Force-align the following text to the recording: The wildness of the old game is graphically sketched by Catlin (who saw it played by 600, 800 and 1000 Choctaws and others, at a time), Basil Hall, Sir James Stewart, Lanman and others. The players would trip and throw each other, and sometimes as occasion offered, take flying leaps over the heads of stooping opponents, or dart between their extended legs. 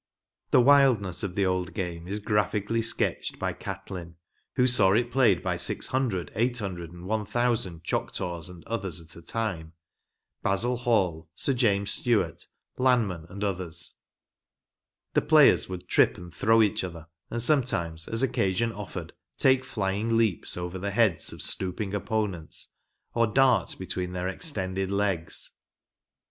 The 0.49 0.61
wildness 0.61 1.21
of 1.21 1.35
the 1.35 1.45
old 1.45 1.75
game 1.75 2.07
is 2.07 2.17
graphically 2.17 2.81
sketched 2.81 3.37
by 3.37 3.53
Catlin 3.53 4.15
(who 4.55 4.65
saw 4.65 4.93
it 4.93 5.11
played 5.11 5.43
by 5.43 5.57
600, 5.57 6.31
800 6.33 6.91
and 6.91 7.05
1000 7.05 7.83
Choctaws 7.83 8.49
and 8.49 8.63
others, 8.65 8.99
at 8.99 9.15
a 9.15 9.21
time), 9.21 9.73
Basil 10.41 10.77
Hall, 10.77 11.29
Sir 11.35 11.53
James 11.53 11.91
Stewart, 11.91 12.47
Lanman 12.79 13.27
and 13.29 13.43
others. 13.43 13.93
The 15.13 15.21
players 15.21 15.69
would 15.69 15.87
trip 15.87 16.17
and 16.17 16.33
throw 16.33 16.63
each 16.63 16.83
other, 16.83 17.05
and 17.29 17.39
sometimes 17.39 18.07
as 18.07 18.23
occasion 18.23 18.71
offered, 18.71 19.13
take 19.37 19.63
flying 19.63 20.17
leaps 20.17 20.57
over 20.57 20.79
the 20.79 20.89
heads 20.89 21.31
of 21.31 21.43
stooping 21.43 21.93
opponents, 21.93 22.69
or 23.13 23.27
dart 23.27 23.75
between 23.77 24.13
their 24.13 24.27
extended 24.27 24.89
legs. 24.89 25.51